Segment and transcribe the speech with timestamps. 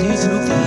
[0.00, 0.59] He's a